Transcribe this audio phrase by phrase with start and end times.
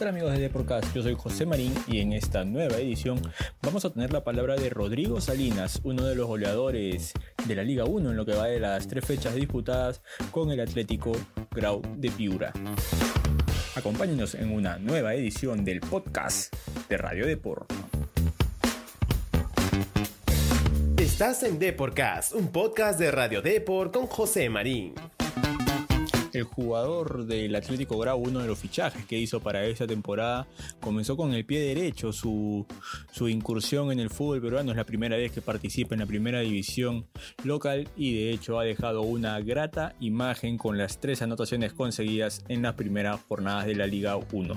[0.00, 0.94] tal amigos de Deporcast?
[0.94, 3.20] Yo soy José Marín y en esta nueva edición
[3.60, 7.12] vamos a tener la palabra de Rodrigo Salinas, uno de los goleadores
[7.46, 10.00] de la Liga 1 en lo que va de las tres fechas disputadas
[10.30, 11.12] con el Atlético
[11.50, 12.50] Grau de Piura.
[13.74, 16.54] Acompáñenos en una nueva edición del podcast
[16.88, 17.70] de Radio Deport.
[20.96, 24.94] Estás en Deporcast, un podcast de Radio Deport con José Marín.
[26.32, 30.46] El jugador del Atlético Grau, uno de los fichajes que hizo para esta temporada,
[30.80, 32.66] comenzó con el pie derecho su,
[33.12, 34.70] su incursión en el fútbol peruano.
[34.70, 37.06] Es la primera vez que participa en la primera división
[37.42, 42.62] local y de hecho ha dejado una grata imagen con las tres anotaciones conseguidas en
[42.62, 44.56] las primeras jornadas de la Liga 1.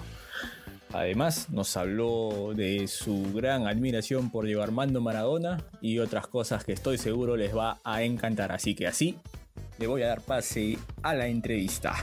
[0.93, 6.73] Además, nos habló de su gran admiración por Diego Armando Maradona y otras cosas que
[6.73, 8.51] estoy seguro les va a encantar.
[8.51, 9.17] Así que así,
[9.77, 11.95] le voy a dar pase a la entrevista.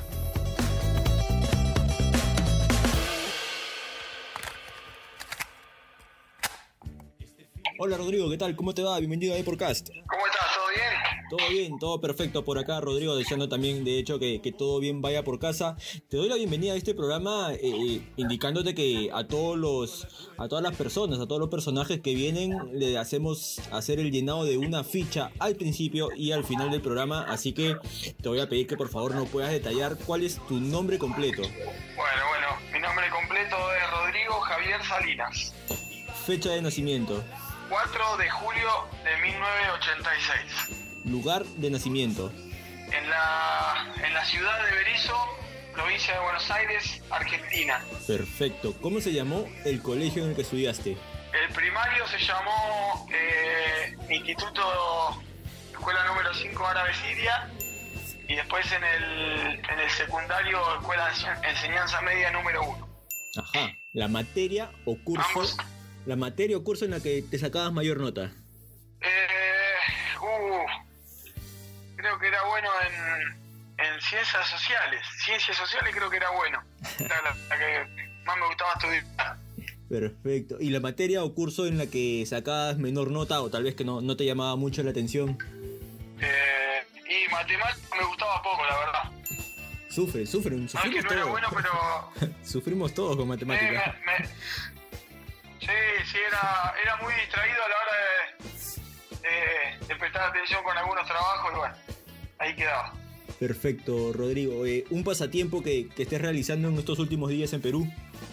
[7.78, 8.54] Hola Rodrigo, ¿qué tal?
[8.56, 8.98] ¿Cómo te va?
[8.98, 9.88] Bienvenido a Deporcast.
[11.30, 11.78] ¿Todo bien?
[11.78, 15.38] Todo perfecto por acá, Rodrigo, deseando también, de hecho, que, que todo bien vaya por
[15.38, 15.76] casa.
[16.08, 20.48] Te doy la bienvenida a este programa, eh, eh, indicándote que a todos los, a
[20.48, 24.58] todas las personas, a todos los personajes que vienen, le hacemos hacer el llenado de
[24.58, 27.22] una ficha al principio y al final del programa.
[27.28, 27.76] Así que
[28.20, 31.42] te voy a pedir que por favor no puedas detallar cuál es tu nombre completo.
[31.42, 35.54] Bueno, bueno, mi nombre completo es Rodrigo Javier Salinas.
[36.26, 37.22] Fecha de nacimiento.
[37.68, 38.68] 4 de julio
[39.04, 40.79] de 1986.
[41.04, 42.32] Lugar de nacimiento.
[42.92, 45.14] En la, en la ciudad de Berizo,
[45.72, 47.80] provincia de Buenos Aires, Argentina.
[48.06, 48.74] Perfecto.
[48.80, 50.96] ¿Cómo se llamó el colegio en el que estudiaste?
[51.32, 55.22] El primario se llamó eh, Instituto
[55.70, 57.48] Escuela número 5 Árabe Siria
[58.28, 62.88] y después en el, en el secundario Escuela de Enseñanza Media número 1.
[63.36, 63.72] Ajá.
[63.92, 65.26] La materia o curso.
[65.28, 65.56] Ambos.
[66.06, 68.32] La materia o curso en la que te sacabas mayor nota.
[69.00, 69.26] Eh,
[70.20, 70.89] uh,
[72.00, 75.00] creo que era bueno en, en ciencias sociales.
[75.24, 76.62] Ciencias sociales creo que era bueno.
[76.98, 77.86] Era la, la que
[78.24, 79.36] más me gustaba estudiar.
[79.88, 80.56] Perfecto.
[80.60, 83.84] ¿Y la materia o curso en la que sacabas menor nota o tal vez que
[83.84, 85.36] no, no te llamaba mucho la atención?
[86.20, 89.02] Eh, y matemáticas me gustaba poco, la verdad.
[89.90, 91.30] Sufre, sufren, No es que sufrimos no era todos.
[91.32, 91.48] bueno,
[92.20, 93.94] pero sufrimos todos con eh, matemáticas.
[94.06, 94.26] me- me-
[95.60, 97.92] sí, sí, era, era muy distraído a la hora
[99.22, 101.74] de, de- de prestar atención con algunos trabajos y bueno,
[102.40, 102.92] ahí quedaba.
[103.38, 104.66] Perfecto, Rodrigo.
[104.66, 107.86] Eh, ¿Un pasatiempo que, que estés realizando en estos últimos días en Perú?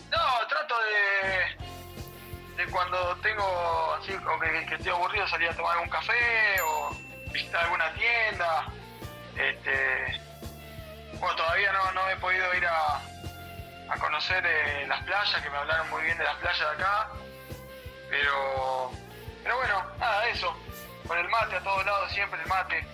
[0.10, 5.78] No, trato de, de cuando tengo así, o que, que estoy aburrido, salir a tomar
[5.78, 6.98] un café o
[7.32, 8.66] visitar alguna tienda.
[9.36, 10.20] Este,
[11.20, 12.96] bueno, todavía no, no he podido ir a,
[13.90, 17.10] a conocer eh, las playas, que me hablaron muy bien de las playas de acá.
[18.10, 18.92] Pero,
[19.44, 20.56] pero bueno, nada, eso.
[21.08, 22.86] Con el mate a todos lados, siempre el mate.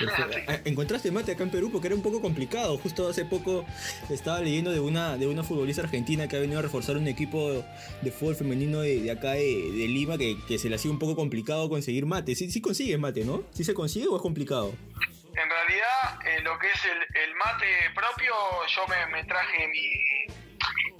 [0.00, 0.52] Perfecto.
[0.52, 1.70] Eh, ¿Encontraste mate acá en Perú?
[1.70, 2.78] Porque era un poco complicado.
[2.78, 3.64] Justo hace poco
[4.08, 7.64] estaba leyendo de una, de una futbolista argentina que ha venido a reforzar un equipo
[8.02, 10.98] de fútbol femenino de, de acá de, de Lima que, que se le hacía un
[10.98, 12.34] poco complicado conseguir mate.
[12.34, 13.44] Sí, sí consigues mate, ¿no?
[13.52, 14.74] ¿Sí se consigue o es complicado?
[14.94, 18.32] En realidad, eh, lo que es el, el mate propio,
[18.66, 20.34] yo me, me traje mi,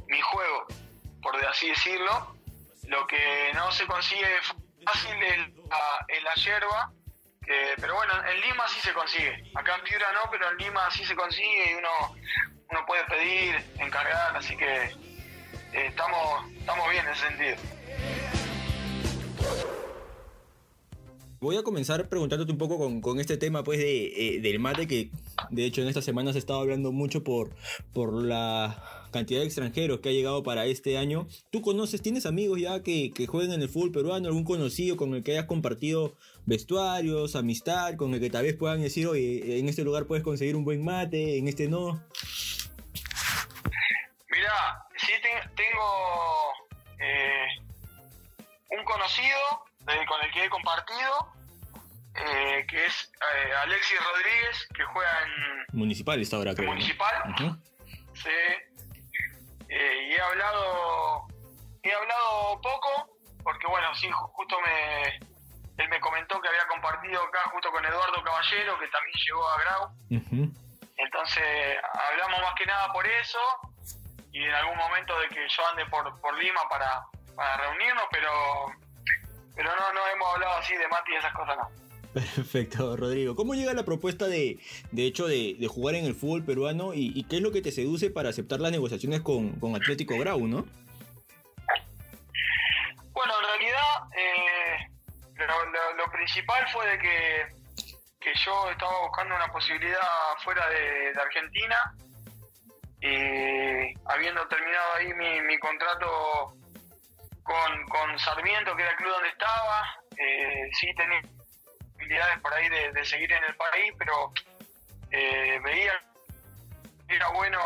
[0.09, 0.67] mi juego,
[1.23, 2.37] por así decirlo.
[2.87, 4.27] Lo que no se consigue
[4.85, 5.39] fácil es
[5.69, 6.93] la, es la yerba,
[7.51, 9.43] que- pero bueno, en Lima sí se consigue.
[9.57, 11.89] Acá en Piura no, pero en Lima sí se consigue y uno,
[12.71, 17.57] uno puede pedir, encargar, así que eh, estamos, estamos bien en ese sentido.
[21.41, 24.87] Voy a comenzar preguntándote un poco con, con este tema pues de, eh, del mate
[24.87, 25.11] que
[25.49, 27.57] de hecho en estas semanas se estaba hablando mucho por,
[27.95, 31.27] por la cantidad de extranjeros que ha llegado para este año.
[31.51, 35.15] ¿Tú conoces, tienes amigos ya que, que juegan en el fútbol peruano, algún conocido con
[35.15, 36.15] el que hayas compartido
[36.45, 40.57] vestuarios, amistad, con el que tal vez puedan decir, oye, en este lugar puedes conseguir
[40.57, 42.05] un buen mate, en este no?
[44.31, 45.87] Mirá, sí te- tengo
[47.01, 47.47] eh,
[48.79, 49.39] un conocido
[49.85, 51.33] con el que he compartido,
[52.15, 56.69] eh, que es eh, Alexis Rodríguez, que juega en Municipal está ahora, creo.
[56.69, 57.35] Municipal.
[58.15, 58.31] Sí.
[59.69, 61.27] Eh, y he hablado,
[61.83, 65.03] he hablado poco, porque bueno, sí, ju- justo me,
[65.83, 69.61] él me comentó que había compartido acá justo con Eduardo Caballero, que también llegó a
[69.61, 69.91] Grau.
[70.97, 71.77] Entonces
[72.11, 73.39] hablamos más que nada por eso
[74.33, 77.03] y en algún momento de que yo ande por, por Lima para,
[77.35, 78.31] para reunirnos, pero
[79.55, 81.91] pero no, no hemos hablado así de Mati y esas cosas, no.
[82.15, 83.37] Perfecto, Rodrigo.
[83.37, 84.59] ¿Cómo llega la propuesta de,
[84.91, 87.63] de hecho, de, de jugar en el fútbol peruano y, y, qué es lo que
[87.63, 90.67] te seduce para aceptar las negociaciones con, con Atlético Grau, no?
[93.13, 93.81] Bueno, en realidad
[94.17, 94.91] eh,
[95.37, 97.47] lo, lo, lo, principal fue de que,
[98.21, 100.01] que, yo estaba buscando una posibilidad
[100.43, 101.95] fuera de, de Argentina
[103.03, 106.57] y habiendo terminado ahí mi, mi contrato
[107.51, 111.21] con, con, Sarmiento, que era el club donde estaba, eh, sí tenía
[111.93, 114.33] posibilidades por ahí de, seguir en el país, pero
[115.11, 115.93] eh, veía
[117.09, 117.61] que era bueno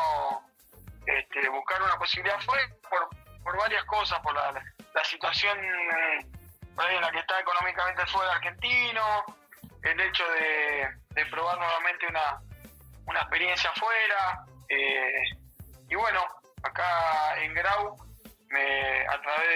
[1.06, 3.08] este, buscar una posibilidad fuera por,
[3.42, 5.58] por varias cosas, por la, la situación
[6.74, 9.24] por ahí en la que está económicamente el fútbol argentino,
[9.82, 12.40] el hecho de, de probar nuevamente una,
[13.06, 14.44] una experiencia afuera.
[14.68, 15.24] Eh,
[15.88, 16.20] y bueno,
[16.62, 17.96] acá en Grau,
[18.54, 19.48] me, a través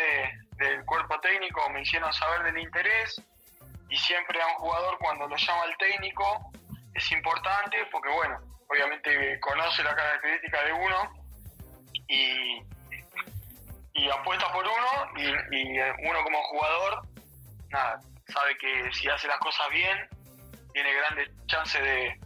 [0.59, 3.23] de, del cuerpo técnico, me hicieron saber del interés
[3.89, 6.51] y siempre a un jugador cuando lo llama el técnico
[6.95, 11.13] es importante porque bueno, obviamente conoce la característica de uno
[12.09, 12.63] y,
[14.11, 17.03] apuesta por uno y, y, uno como jugador
[17.69, 20.09] nada, sabe que si hace las cosas bien
[20.73, 22.19] tiene grandes chances de,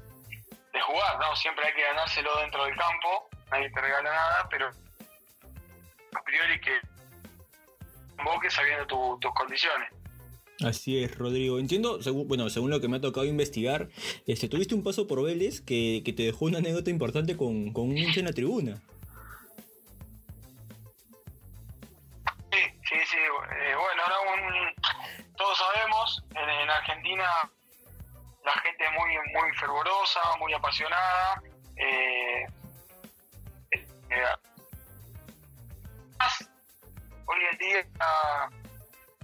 [0.72, 1.34] de jugar, ¿no?
[1.36, 4.70] Siempre hay que ganárselo dentro del campo, nadie te regala nada, pero
[6.14, 6.80] a priori que
[8.18, 9.88] invoques sabiendo tu, tus condiciones.
[10.64, 11.58] Así es, Rodrigo.
[11.58, 13.88] Entiendo, según, bueno, según lo que me ha tocado investigar,
[14.26, 17.88] este, tuviste un paso por Vélez que, que te dejó una anécdota importante con, con
[17.88, 18.80] un hincha en la tribuna.
[22.52, 23.16] Sí, sí, sí.
[23.16, 27.24] Eh, bueno, ahora un, todos sabemos, en, en, Argentina
[28.44, 31.42] la gente es muy, muy fervorosa, muy apasionada.
[31.76, 32.46] Eh,
[33.70, 34.24] eh,
[37.26, 37.86] hoy en día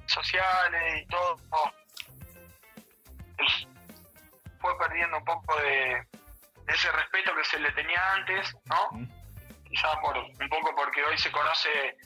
[0.07, 1.37] sociales y todo
[4.61, 6.07] fue perdiendo un poco de,
[6.67, 8.89] de, ese respeto que se le tenía antes, ¿no?
[8.93, 9.09] Mm.
[9.65, 11.97] Quizás por un poco porque hoy se conoce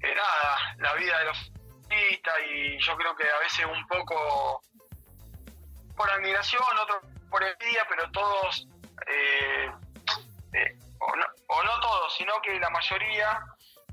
[0.00, 4.62] eh, nada, la vida de los futbolistas y yo creo que a veces un poco
[5.96, 7.00] por admiración, otro
[7.30, 8.68] por envidia, pero todos,
[9.06, 9.70] eh,
[10.52, 13.40] eh, o, no, o, no, todos, sino que la mayoría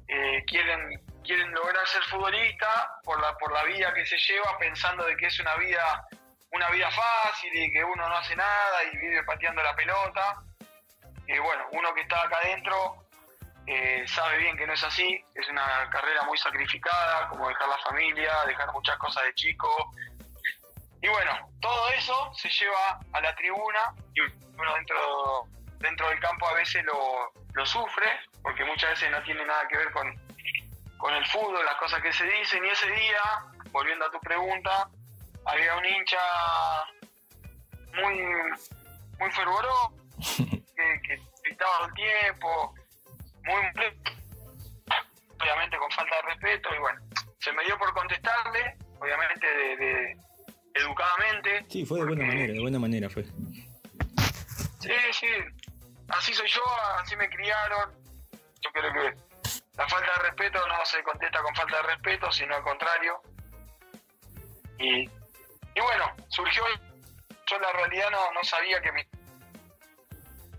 [0.07, 5.03] eh, quieren quieren lograr ser futbolista por la por la vida que se lleva pensando
[5.05, 6.07] de que es una vida
[6.51, 10.41] una vida fácil y que uno no hace nada y vive pateando la pelota.
[11.27, 13.07] Y bueno uno que está acá adentro
[13.67, 15.23] eh, sabe bien que no es así.
[15.33, 19.67] Es una carrera muy sacrificada como dejar la familia dejar muchas cosas de chico.
[21.01, 25.47] Y bueno todo eso se lleva a la tribuna y uno dentro
[25.79, 28.07] dentro del campo a veces lo, lo sufre
[28.41, 30.13] porque muchas veces no tiene nada que ver con
[30.97, 33.21] con el fútbol, las cosas que se dicen, y ese día,
[33.71, 34.89] volviendo a tu pregunta,
[35.45, 36.17] había un hincha
[37.93, 38.23] muy,
[39.19, 39.93] muy fervoroso,
[40.37, 42.73] que, que gritaba todo el tiempo,
[43.43, 43.55] muy
[45.39, 46.99] obviamente con falta de respeto, y bueno,
[47.39, 50.17] se me dio por contestarle, obviamente de, de
[50.73, 51.65] educadamente.
[51.69, 53.25] Sí, fue de buena manera, de buena manera fue.
[54.79, 55.27] Sí, sí,
[56.09, 56.63] así soy yo,
[56.99, 57.93] así me criaron,
[58.61, 59.25] yo creo que
[59.77, 63.21] la falta de respeto no se contesta con falta de respeto, sino al contrario.
[64.77, 65.07] Y,
[65.79, 66.63] bueno, surgió,
[67.47, 69.01] yo en la realidad no, no sabía que mi...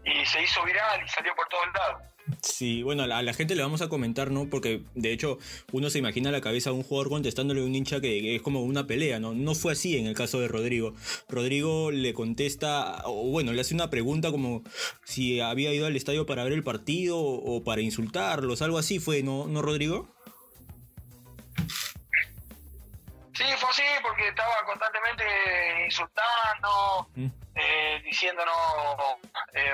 [0.04, 2.02] Y se hizo viral y salió por todos lados.
[2.46, 4.48] Sí, bueno, a la, gente le vamos a comentar, ¿no?
[4.48, 5.38] Porque de hecho
[5.72, 8.62] uno se imagina la cabeza de un jugador contestándole a un hincha que, es como
[8.62, 9.34] una pelea, ¿no?
[9.34, 10.94] No fue así en el caso de Rodrigo.
[11.28, 14.62] Rodrigo le contesta, o bueno, le hace una pregunta como
[15.04, 19.22] si había ido al estadio para ver el partido o para insultarlos, algo así fue,
[19.22, 20.08] ¿no, ¿No Rodrigo?
[23.34, 25.24] Sí, fue así porque estaba constantemente
[25.84, 27.26] insultando, ¿Mm?
[27.56, 28.54] eh, diciéndonos
[29.52, 29.72] eh,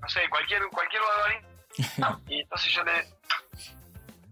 [0.00, 2.18] no sé, cualquier cualquier barbaridad.
[2.28, 2.98] y entonces yo le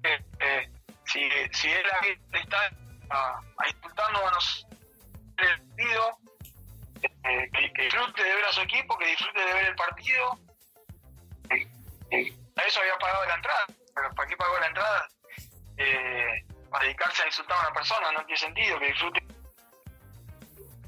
[0.02, 0.70] eh, eh,
[1.04, 1.20] si,
[1.52, 1.84] si él
[2.32, 2.70] está
[3.10, 4.66] a, a insultarnos a nosotros
[5.38, 6.18] el partido,
[7.02, 10.38] eh, que, que, disfrute de ver a su equipo, que disfrute de ver el partido.
[11.50, 15.08] a eso había pagado la entrada, pero ¿para qué pagó la entrada?
[16.70, 19.22] para dedicarse a insultar a una persona, no tiene sentido, que disfrute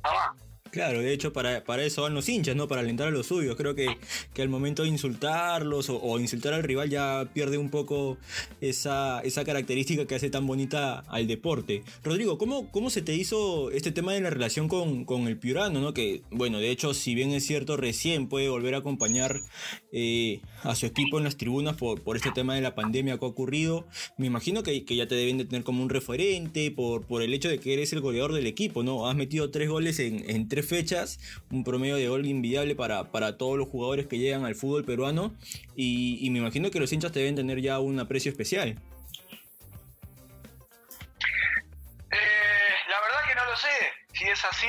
[0.03, 0.48] nada más.
[0.71, 2.69] Claro, de hecho para, para eso van los hinchas, ¿no?
[2.69, 3.57] Para alentar a los suyos.
[3.57, 3.97] Creo que,
[4.35, 8.19] que al momento de insultarlos o, insultar al rival ya pierde un poco
[8.61, 11.83] esa, esa característica que hace tan bonita al deporte.
[12.03, 15.81] Rodrigo, ¿cómo, cómo se te hizo este tema de la relación con, con el Piurano,
[15.81, 15.95] ¿no?
[15.95, 19.41] Que, bueno, de hecho, si bien es cierto, recién puede volver a acompañar
[19.93, 23.25] eh, a su equipo en las tribunas por, por este tema de la pandemia que
[23.25, 27.07] ha ocurrido, me imagino que, que, ya te deben de tener como un referente por,
[27.07, 29.09] por el hecho de que eres el goleador del equipo, ¿no?
[29.09, 31.19] Has metido tres goles en, en tres fechas,
[31.51, 35.35] un promedio de gol invidiable para, para todos los jugadores que llegan al fútbol peruano.
[35.77, 38.69] Y, me imagino que los hinchas deben tener ya un aprecio especial.
[42.11, 44.67] Eh, la verdad que no lo sé, si es así,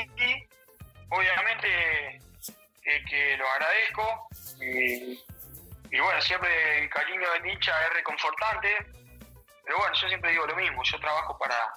[1.10, 2.20] obviamente
[3.10, 4.28] que lo agradezco.
[4.62, 8.70] Y, bueno, siempre el cariño de hincha es reconfortante,
[9.64, 11.74] pero bueno, yo siempre digo lo mismo, yo trabajo para,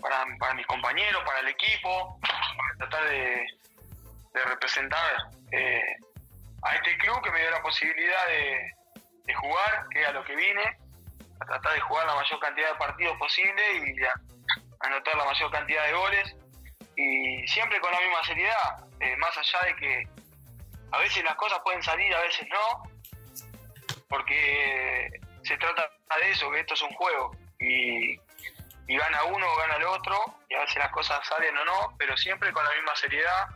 [0.00, 3.46] para, para mis compañeros, para el equipo, para tratar de,
[4.32, 5.96] representar eh,
[6.62, 8.74] a este club que me dio la posibilidad de,
[9.34, 10.76] jugar, que es a lo que vine,
[11.40, 13.94] a tratar de jugar la mayor cantidad de partidos posible y
[14.80, 16.36] anotar la mayor cantidad de goles.
[16.96, 20.08] Y siempre con la misma seriedad, eh, más allá de que
[20.90, 22.82] a veces las cosas pueden salir, a veces no,
[24.08, 25.08] porque
[25.44, 25.88] se trata
[26.20, 27.30] de eso, que esto es un juego.
[27.60, 28.18] Y
[28.90, 30.18] y gana uno o gana el otro,
[30.48, 33.46] y a veces las cosas salen o no, pero siempre con la misma seriedad,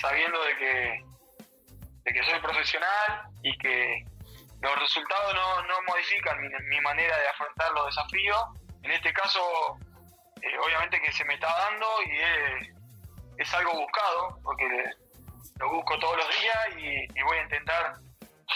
[0.00, 1.04] sabiendo de que,
[2.02, 4.04] de que soy profesional y que
[4.60, 5.34] los resultados
[5.68, 8.42] no, modifican mi, manera de afrontar los desafíos.
[8.82, 9.78] En este caso,
[10.40, 14.66] eh, obviamente que se me está dando y es, algo buscado, porque
[15.60, 17.94] lo busco todos los días y voy a intentar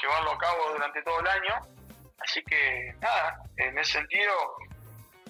[0.02, 1.60] llevarlo a cabo durante todo el año.
[2.18, 4.32] Así que nada, en ese sentido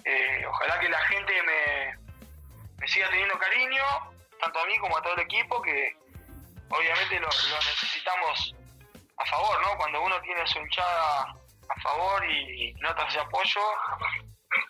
[0.07, 3.83] eh, ojalá que la gente me, siga teniendo cariño,
[4.39, 5.97] tanto a mí como a todo el equipo, que
[6.69, 8.55] obviamente lo, necesitamos
[9.17, 9.77] a favor, ¿no?
[9.77, 13.61] Cuando uno tiene su hinchada a favor y, notas de apoyo,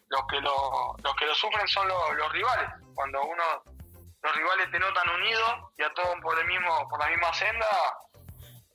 [0.10, 2.70] los que lo, los que lo sufren son los, rivales.
[2.96, 3.44] Cuando uno
[4.24, 7.68] los rivales te notan unidos y a todos por el mismo por la misma senda,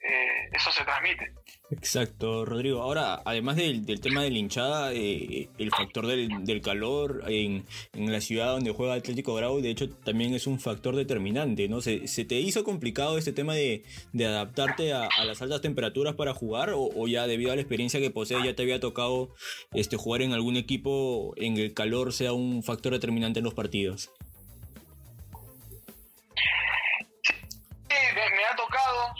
[0.00, 1.34] eh, eso se transmite.
[1.72, 2.82] Exacto, Rodrigo.
[2.82, 7.64] Ahora, además del, tema de la hinchada, eh, el factor del, calor en,
[7.94, 11.80] la ciudad donde juega Atlético Grau, de hecho, también es un factor determinante, ¿no?
[11.80, 17.08] ¿Se, te hizo complicado este tema de, adaptarte a, las altas temperaturas para jugar o,
[17.08, 19.30] ya debido a la experiencia que posees ya te había tocado
[19.72, 24.10] este, jugar en algún equipo en el calor sea un factor determinante en los partidos?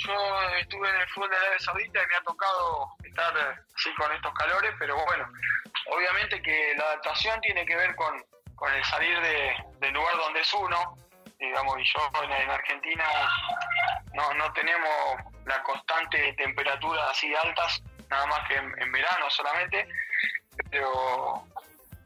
[0.07, 4.13] Yo estuve en el fútbol de Arabia Saudita y me ha tocado estar así con
[4.13, 5.29] estos calores, pero bueno,
[5.87, 8.25] obviamente que la adaptación tiene que ver con,
[8.75, 9.19] el salir
[9.81, 10.97] del lugar donde es uno,
[11.39, 13.05] digamos, y yo en, Argentina
[14.15, 15.17] no, no tenemos
[15.47, 19.89] la constante temperatura así altas, nada más que en, verano solamente,
[20.71, 21.45] pero,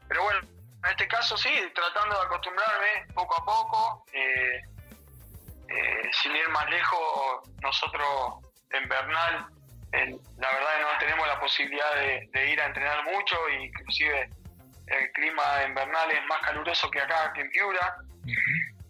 [0.07, 0.39] pero bueno,
[0.83, 4.05] en este caso sí, tratando de acostumbrarme poco a poco.
[4.13, 4.61] Eh,
[5.69, 9.47] eh, sin ir más lejos, nosotros en Bernal,
[9.91, 14.29] la verdad no tenemos la posibilidad de, ir a entrenar mucho, e inclusive
[14.87, 17.97] el clima en Bernal es más caluroso que acá, que en Piura.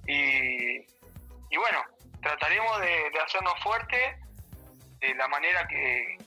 [0.08, 1.84] Y, bueno,
[2.22, 4.16] trataremos de, hacernos fuertes
[5.00, 6.18] de la manera que,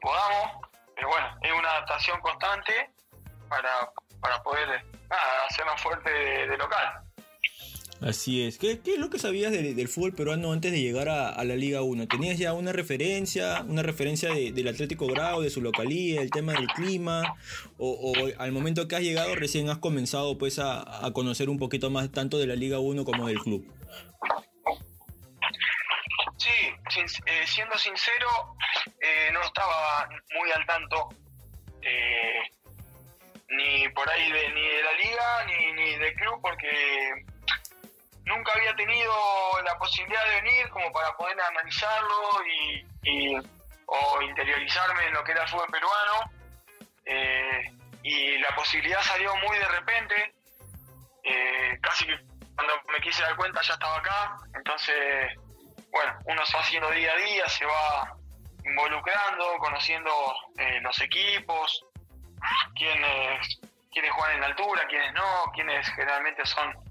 [0.00, 2.90] podamos, pero bueno, es una adaptación constante
[3.48, 3.90] para,
[4.42, 4.84] poder
[5.48, 7.02] hacernos fuertes de local.
[8.00, 8.56] Así es.
[8.56, 12.08] ¿Qué, es lo que sabías del fútbol peruano antes de llegar a, la Liga 1?
[12.08, 16.66] ¿Tenías ya una referencia, una referencia del Atlético Grau, de su localía, el tema del
[16.68, 17.36] clima?
[17.76, 22.10] O, al momento que has llegado recién has comenzado pues a, conocer un poquito más
[22.10, 23.70] tanto de la Liga 1 como del club?
[26.38, 26.48] Sí,
[27.26, 28.56] eh, siendo sincero,
[28.98, 31.10] eh, no estaba muy al tanto
[31.82, 32.40] eh,
[33.50, 37.29] ni por ahí de, ni de la liga ni, ni del club porque
[38.30, 39.12] nunca había tenido
[39.64, 42.44] la posibilidad de venir como para poder analizarlo
[43.04, 43.36] y,
[43.86, 46.30] o interiorizarme en lo que era el fútbol peruano.
[47.04, 47.62] Eh,
[48.02, 50.34] y la posibilidad salió muy de repente.
[51.24, 52.18] Eh, casi que
[52.54, 54.36] cuando me quise dar cuenta ya estaba acá.
[54.54, 55.34] Entonces,
[55.90, 58.16] bueno, uno se va haciendo día a día, se va
[58.64, 60.10] involucrando, conociendo
[60.56, 61.84] eh, los equipos,
[62.76, 63.60] quiénes,
[63.92, 66.89] quiénes juegan en altura, quiénes no, quiénes generalmente son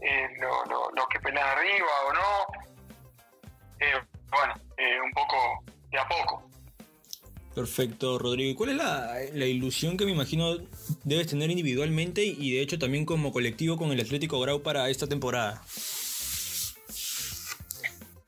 [0.00, 2.46] eh, los lo, que pelean arriba o no.
[3.80, 6.50] Eh, bueno, eh, un poco de a poco.
[7.54, 8.50] Perfecto, Rodrigo.
[8.50, 10.56] ¿Y cuál es la, la, ilusión que me imagino
[11.04, 15.06] debes tener individualmente y de hecho también como colectivo con el Atlético Grau para esta
[15.06, 15.62] temporada?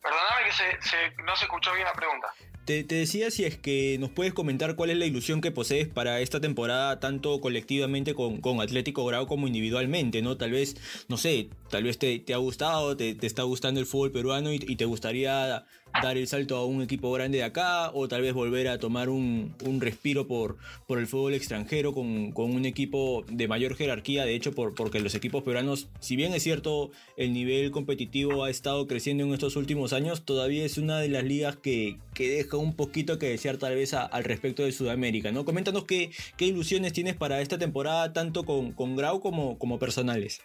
[0.00, 2.32] Perdóname que se, se, no se escuchó bien la pregunta.
[2.66, 6.20] Te, decía si es que nos puedes comentar cuál es la ilusión que posees para
[6.20, 10.36] esta temporada, tanto colectivamente con, con Atlético Grau como individualmente, ¿no?
[10.36, 13.86] Tal vez, no sé, tal vez te, te ha gustado, te, te, está gustando el
[13.86, 15.64] fútbol peruano y, te gustaría
[16.02, 19.10] dar el salto a un equipo grande de acá, o tal vez volver a tomar
[19.10, 20.56] un, un respiro por,
[20.88, 24.98] por el fútbol extranjero con, con, un equipo de mayor jerarquía, de hecho, por, porque
[24.98, 29.54] los equipos peruanos, si bien es cierto, el nivel competitivo ha estado creciendo en estos
[29.54, 33.58] últimos años, todavía es una de las ligas que, que deja un poquito que desear
[33.58, 35.44] tal vez a, al respecto de Sudamérica, ¿no?
[35.44, 40.42] Coméntanos qué, qué ilusiones tienes para esta temporada, tanto con, con Grau como, como personales.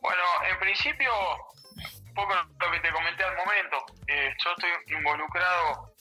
[0.00, 1.10] Bueno, en principio,
[2.06, 5.92] un poco lo que te comenté al momento, eh, yo estoy involucrado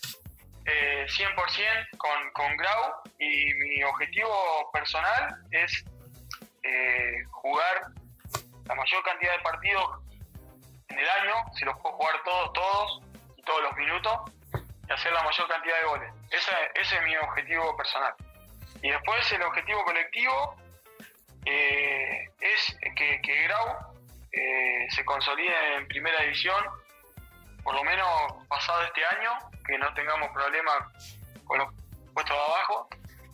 [0.65, 5.83] eh, 100% con, con Grau y mi objetivo personal es
[6.61, 7.87] eh, jugar
[8.65, 10.06] la mayor cantidad de partidos
[11.57, 13.01] si los puedo jugar todos, todos,
[13.35, 14.31] y todos los minutos,
[14.87, 16.13] y hacer la mayor cantidad de goles.
[16.31, 18.13] Ese, ese es mi objetivo personal.
[18.81, 20.55] Y después el objetivo colectivo
[21.45, 23.95] eh, es que, que Grau
[24.31, 26.63] eh, se consolide en primera división,
[27.63, 28.07] por lo menos
[28.47, 29.31] pasado este año,
[29.65, 30.77] que no tengamos problemas
[31.45, 31.73] con los
[32.13, 32.87] puestos de abajo.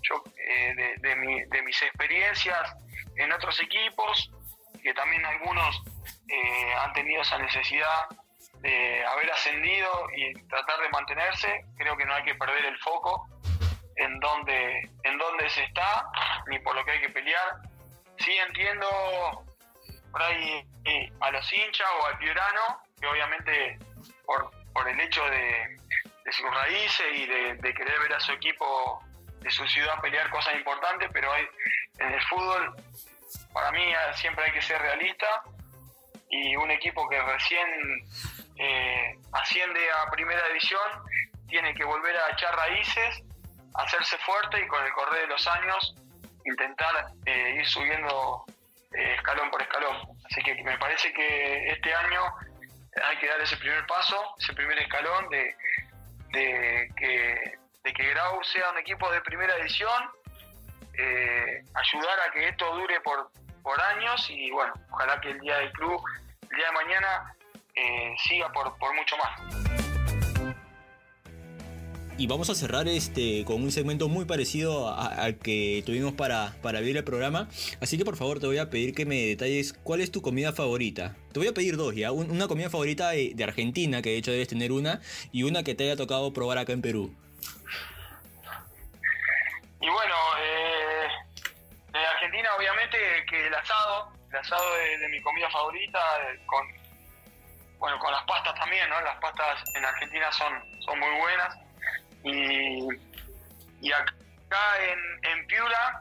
[0.04, 2.76] Yo, eh, de, mi, de mis experiencias
[3.16, 4.32] en otros equipos,
[4.82, 5.82] que también algunos
[6.28, 8.08] eh, han tenido esa necesidad
[8.60, 13.28] de haber ascendido y tratar de mantenerse, creo que no hay que perder el foco
[13.98, 16.06] en donde, en donde se está,
[16.48, 17.62] ni por lo que hay que pelear.
[18.18, 18.88] Sí entiendo
[20.12, 23.80] por ahí eh, a los hinchas o al piurano, que obviamente
[24.26, 25.78] por, por el hecho de,
[26.24, 29.04] de sus raíces y de, de, querer ver a su equipo
[29.40, 31.46] de su ciudad pelear cosas importantes, pero hay,
[32.00, 32.76] en el fútbol
[33.52, 35.44] para mí siempre hay que ser realista
[36.34, 37.68] y un equipo que recién
[38.58, 40.82] eh, asciende a primera división
[41.48, 43.22] tiene que volver a echar raíces,
[43.76, 45.96] hacerse fuerte y con el correr de los años
[46.46, 48.46] intentar eh, ir subiendo
[48.94, 49.98] eh, escalón por escalón.
[50.26, 52.22] Así que me parece que este año
[53.04, 55.56] hay que dar ese primer paso, ese primer escalón de,
[56.32, 59.54] que, de que Grau sea un equipo de primera
[60.96, 63.30] eh, ayudar a que esto dure por,
[63.64, 66.02] por años y bueno, ojalá que el día del club,
[66.50, 67.36] el día de mañana,
[67.76, 69.74] eh, siga por, por mucho más.
[72.16, 76.78] Y vamos a cerrar este con un segmento muy parecido al que tuvimos para, para
[76.78, 77.48] abrir el programa.
[77.82, 80.54] Así que por favor te voy a pedir que me detalles cuál es tu comida
[80.54, 81.16] favorita.
[81.32, 82.12] Te voy a pedir dos ya.
[82.12, 85.74] Una comida favorita de, de Argentina, que de hecho debes tener una, y una que
[85.74, 87.12] te haya tocado probar acá en Perú.
[89.82, 90.73] Y bueno, eh,
[92.58, 92.98] Obviamente
[93.30, 96.68] que el asado, el asado de, mi comida favorita, eh, con
[97.78, 99.02] bueno con las pastas también, ¿no?
[99.02, 101.58] Las pastas en Argentina son, son muy buenas.
[102.24, 102.88] Y,
[103.82, 104.14] y acá
[105.24, 106.00] en, Piura,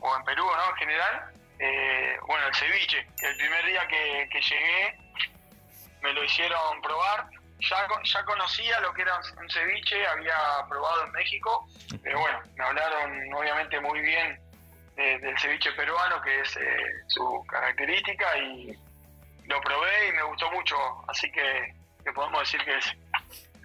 [0.00, 0.70] o en Perú, ¿no?
[0.70, 4.98] En general, eh, bueno, el ceviche, el primer día que, que llegué
[6.02, 7.26] me lo hicieron probar.
[7.60, 10.36] Ya, ya conocía lo que era un ceviche, había
[10.68, 11.68] probado en México,
[12.02, 14.40] pero bueno, me hablaron obviamente muy bien
[15.02, 16.60] de, del ceviche peruano, que es eh,
[17.08, 18.72] su característica, y
[19.46, 20.76] lo probé y me gustó mucho,
[21.08, 22.96] así que, que podemos decir que es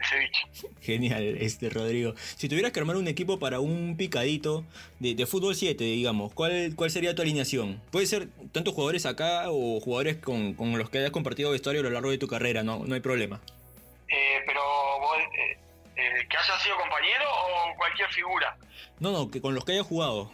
[0.09, 0.75] ceviche.
[0.81, 2.13] Genial, este Rodrigo.
[2.15, 4.63] Si tuvieras que armar un equipo para un picadito
[4.99, 7.81] de, de, fútbol 7, digamos, ¿cuál, ¿cuál sería tu alineación?
[7.91, 11.83] Puede ser tantos jugadores acá o jugadores con, con los que hayas compartido vestuario a
[11.83, 13.39] lo largo de tu carrera, no, no hay problema.
[14.09, 14.61] Eh, pero
[14.99, 15.57] vos, eh,
[15.95, 18.57] eh, que haya sido compañero o cualquier figura.
[18.99, 20.31] No, no, que con los que hayas jugado.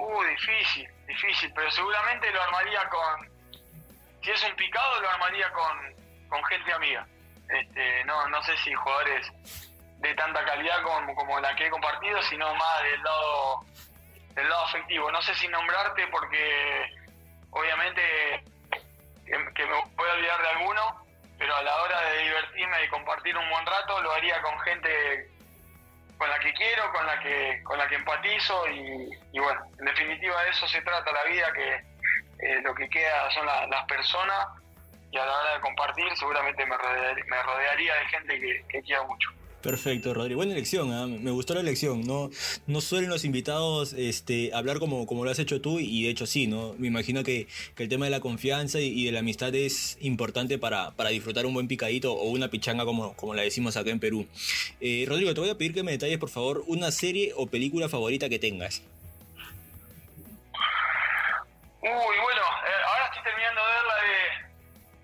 [0.00, 3.28] Uh, difícil, difícil, pero seguramente lo armaría con.
[4.22, 5.94] Si es un picado, lo armaría con,
[6.28, 7.06] con gente amiga.
[7.48, 9.30] Este, no, no sé si jugadores
[9.98, 13.60] de tanta calidad como, como la que he compartido, sino más del lado
[14.34, 15.10] del lado afectivo.
[15.12, 16.94] No sé si nombrarte porque
[17.50, 18.42] obviamente
[19.26, 21.04] que, que me voy a olvidar de alguno,
[21.38, 25.30] pero a la hora de divertirme y compartir un buen rato lo haría con gente
[26.20, 30.42] con la que quiero, con la que con la que empatizo y, bueno, en definitiva
[30.42, 34.48] de eso se trata la vida, que eh, lo que queda son la, las personas
[35.10, 38.82] y a la hora de compartir seguramente me rodearía, me rodearía de gente que, que
[38.82, 39.30] quiero mucho.
[39.62, 40.38] Perfecto, Rodrigo.
[40.38, 41.18] Buena elección, ¿eh?
[41.20, 42.06] me gustó la elección.
[42.06, 42.30] No,
[42.66, 46.26] no suelen los invitados este, hablar como, como lo has hecho tú, y de hecho
[46.26, 46.74] sí, ¿no?
[46.78, 49.98] Me imagino que, que el tema de la confianza y, y, de la amistad es
[50.00, 53.90] importante para, para disfrutar un buen picadito o una pichanga como, como la decimos acá
[53.90, 54.26] en Perú.
[54.80, 57.90] Eh, Rodrigo, te voy a pedir que me detalles, por favor, una serie o película
[57.90, 58.82] favorita que tengas.
[61.82, 64.18] Uy, bueno, eh, ahora estoy terminando de ver la de,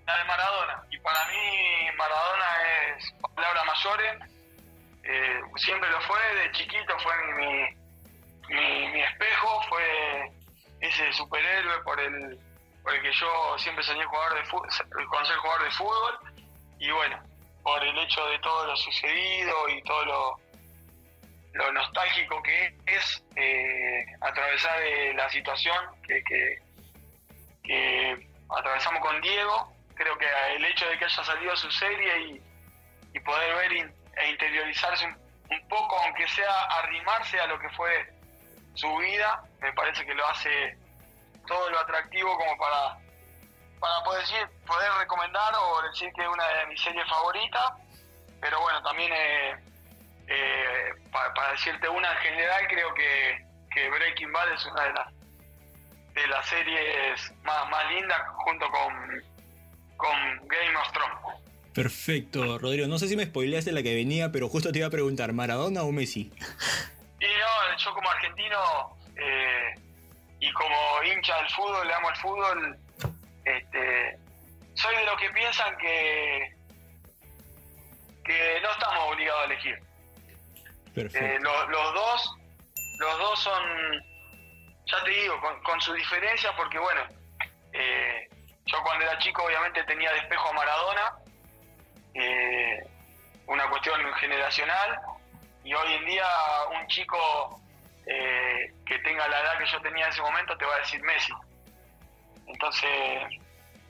[0.07, 2.45] la de Maradona, y para mí Maradona
[2.97, 4.36] es palabra mayores,
[5.09, 10.31] eh, siempre lo fue, de chiquito fue mi, mi, espejo, fue
[10.81, 12.37] ese superhéroe por el,
[12.83, 14.67] por el que yo siempre soñé jugar de fútbol,
[15.07, 16.19] con ser jugador de fútbol.
[16.79, 17.23] Y bueno,
[17.63, 20.39] por el hecho de todo lo sucedido y todo lo,
[21.53, 26.21] lo nostálgico que es eh, atravesar eh, la situación que,
[27.63, 32.41] que, atravesamos con Diego, creo que el hecho de que haya salido su serie y,
[33.13, 35.17] y poder ver e interiorizarse un,
[35.69, 38.13] poco, aunque sea arrimarse a lo que fue
[38.75, 40.77] su vida, me parece que lo hace
[41.47, 42.97] todo lo atractivo como para,
[43.79, 47.71] para poder, decir, poder recomendar o decir que es una de mis series favoritas,
[48.41, 49.55] pero bueno, también eh,
[50.27, 54.93] eh, pa- para, decirte una en general, creo que, que Breaking Bad es una de
[54.93, 55.13] las
[56.13, 59.23] de las series más, más lindas junto con,
[59.97, 61.46] con Game of Thrones.
[61.81, 62.87] Perfecto, Rodrigo.
[62.87, 65.83] No sé si me spoileaste la que venía, pero justo te iba a preguntar, ¿Maradona
[65.83, 66.31] o Messi?
[67.19, 69.73] Y no, yo como argentino eh,
[70.39, 72.77] y como hincha del fútbol, le amo el fútbol,
[73.43, 74.17] este,
[74.75, 76.55] soy de los que piensan que,
[78.23, 79.79] que no estamos obligados a elegir.
[80.93, 81.25] Perfecto.
[81.25, 82.35] Eh, lo- los dos,
[82.99, 83.63] los dos son,
[84.85, 87.01] ya te digo, con, con sus diferencias, porque bueno,
[87.73, 88.29] eh,
[88.67, 91.15] yo cuando era chico obviamente tenía de espejo a Maradona,
[92.19, 92.87] eh,
[93.47, 94.99] una cuestión generacional,
[95.63, 96.25] y hoy en día
[96.79, 97.61] un chico
[98.05, 101.01] eh, que tenga la edad que yo tenía en ese momento te va a decir
[101.03, 101.33] Messi.
[102.47, 102.89] Entonces,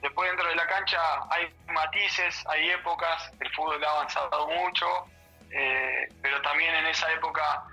[0.02, 4.86] después dentro de la cancha hay matices, hay épocas, el fútbol ha avanzado mucho,
[5.50, 7.64] eh, pero también en esa época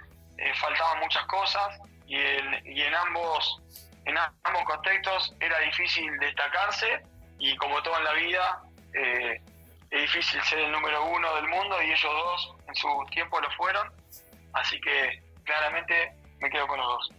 [0.55, 3.61] faltaban muchas cosas y en, y en ambos
[4.05, 7.01] en ambos contextos era difícil destacarse
[7.39, 8.61] y como todo en la vida
[9.91, 13.49] es difícil ser el número uno del mundo y ellos dos en su tiempo lo
[13.51, 13.91] fueron
[14.53, 17.11] así que claramente me quedo con los dos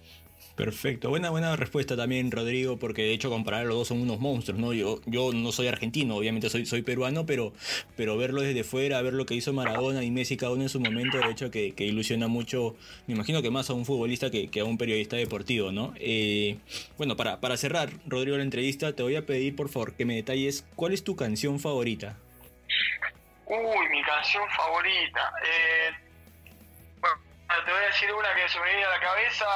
[0.57, 4.59] Perfecto, buena, buena respuesta también, Rodrigo, porque de hecho comparar los dos son unos monstruos,
[4.59, 4.73] ¿no?
[4.73, 7.53] Yo, yo no soy argentino, obviamente soy, soy peruano, pero,
[7.95, 10.81] pero verlo desde fuera, ver lo que hizo Maradona y Messi cada uno en su
[10.81, 12.75] momento, de hecho que, ilusiona mucho,
[13.07, 15.93] me imagino que más a un futbolista que, que a un periodista deportivo, ¿no?
[15.97, 16.57] Eh,
[16.97, 20.15] bueno, para, para cerrar, Rodrigo, la entrevista, te voy a pedir por favor que me
[20.15, 22.17] detalles cuál es tu canción favorita.
[23.47, 25.33] Uy, mi canción favorita.
[25.45, 25.91] Eh,
[27.01, 27.15] bueno,
[27.65, 29.47] te voy a decir una que se me viene a la cabeza.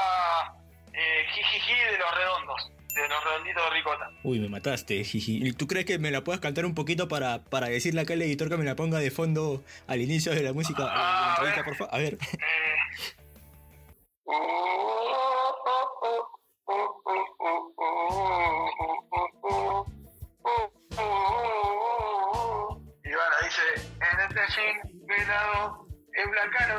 [0.92, 2.70] Eh, jijiji de los redondos.
[2.94, 4.10] De los redonditos de ricota.
[4.22, 5.52] Uy, me mataste, jiji.
[5.54, 8.48] ¿Tú crees que me la puedas cantar un poquito para, para decirle acá al editor
[8.48, 10.84] que me la ponga de fondo al inicio de la música?
[10.88, 11.94] Ah, eh, por favor.
[11.94, 12.14] A ver.
[12.14, 12.40] Eh.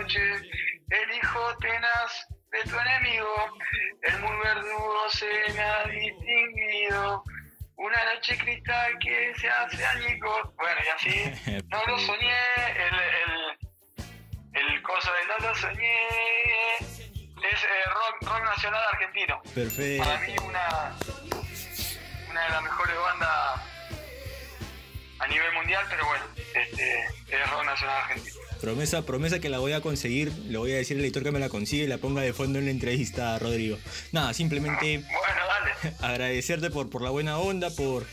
[0.01, 0.19] Noche,
[0.89, 3.57] el hijo tenaz de tu enemigo,
[4.01, 7.23] el muy verdugo se me ha distinguido.
[7.77, 10.55] Una noche cristal que se hace añicos.
[10.55, 11.61] Bueno, y así.
[11.69, 12.35] No lo soñé,
[12.75, 12.95] el,
[14.53, 16.07] el, el coso de no lo soñé.
[16.79, 19.41] Es eh, rock, rock nacional argentino.
[19.55, 20.03] Perfecto.
[20.03, 20.95] Para mí una,
[22.29, 23.61] una de las mejores bandas
[25.19, 28.20] a nivel mundial, pero bueno, este, es rock nacional argentino.
[28.61, 30.31] Promesa, promesa que la voy a conseguir.
[30.47, 32.59] Le voy a decir al editor que me la consigue y la ponga de fondo
[32.59, 33.77] en la entrevista, Rodrigo.
[34.11, 35.95] Nada, simplemente Bueno, dale.
[35.99, 38.05] agradecerte por, por la buena onda, por,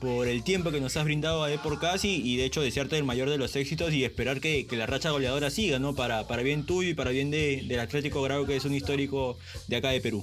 [0.00, 3.04] por el tiempo que nos has brindado a Deporcast y, y de hecho desearte el
[3.04, 5.94] mayor de los éxitos y esperar que, que la racha goleadora siga, ¿no?
[5.94, 9.38] Para, para bien tuyo y para bien de, del Atlético Grau, que es un histórico
[9.68, 10.22] de acá de Perú.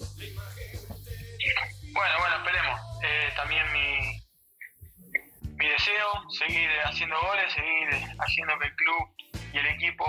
[1.94, 2.80] Bueno, bueno, esperemos.
[3.04, 4.22] Eh, también mi,
[5.56, 9.17] mi deseo, seguir haciendo goles, seguir haciendo que el club
[9.58, 10.06] el equipo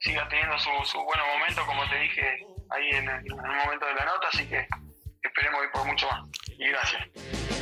[0.00, 3.86] siga teniendo su, su buenos momentos, como te dije ahí en el, en el momento
[3.86, 4.66] de la nota, así que
[5.22, 6.22] esperemos ir por mucho más.
[6.58, 7.55] Y gracias.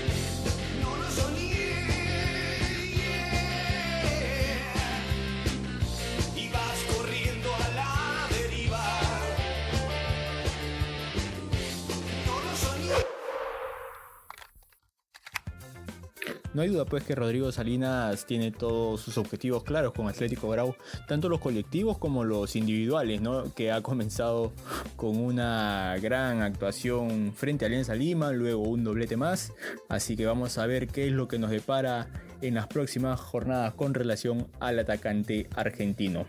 [16.55, 20.77] No hay duda pues que Rodrigo Salinas tiene todos sus objetivos claros con Atlético Grau,
[21.09, 23.53] tanto los colectivos como los individuales, ¿no?
[23.55, 24.53] Que ha comenzado
[24.95, 29.53] con una gran actuación frente a Alianza Lima, luego un doblete más,
[29.89, 32.09] así que vamos a ver qué es lo que nos depara
[32.43, 36.27] en las próximas jornadas con relación al atacante argentino.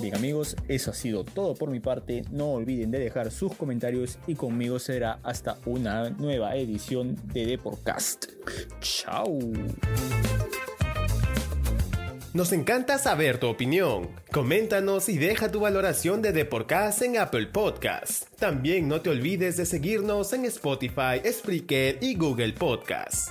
[0.00, 4.18] Bien amigos, eso ha sido todo por mi parte, no olviden de dejar sus comentarios
[4.26, 8.26] y conmigo será hasta una nueva edición de Deporcast.
[8.80, 9.38] Chao.
[12.32, 14.08] Nos encanta saber tu opinión.
[14.30, 18.28] Coméntanos y deja tu valoración de Deporcast en Apple Podcast.
[18.38, 23.30] También no te olvides de seguirnos en Spotify, Spreaker y Google Podcast.